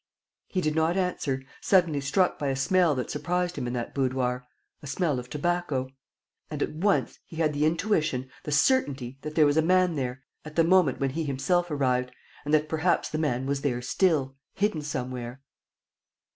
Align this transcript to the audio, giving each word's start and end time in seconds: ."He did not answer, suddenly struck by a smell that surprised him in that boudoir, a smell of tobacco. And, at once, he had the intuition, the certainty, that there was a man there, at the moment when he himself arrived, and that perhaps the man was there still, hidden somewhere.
."He 0.47 0.61
did 0.61 0.73
not 0.73 0.97
answer, 0.97 1.43
suddenly 1.61 2.01
struck 2.01 2.39
by 2.39 2.47
a 2.47 2.55
smell 2.55 2.95
that 2.95 3.11
surprised 3.11 3.55
him 3.55 3.67
in 3.67 3.73
that 3.73 3.93
boudoir, 3.93 4.47
a 4.81 4.87
smell 4.87 5.19
of 5.19 5.29
tobacco. 5.29 5.91
And, 6.49 6.63
at 6.63 6.71
once, 6.73 7.19
he 7.27 7.35
had 7.35 7.53
the 7.53 7.67
intuition, 7.67 8.27
the 8.43 8.51
certainty, 8.51 9.19
that 9.21 9.35
there 9.35 9.45
was 9.45 9.57
a 9.57 9.61
man 9.61 9.97
there, 9.97 10.23
at 10.43 10.55
the 10.55 10.63
moment 10.63 10.99
when 10.99 11.11
he 11.11 11.23
himself 11.25 11.69
arrived, 11.69 12.11
and 12.45 12.51
that 12.51 12.67
perhaps 12.67 13.09
the 13.11 13.19
man 13.19 13.45
was 13.45 13.61
there 13.61 13.79
still, 13.79 14.35
hidden 14.55 14.81
somewhere. 14.81 15.43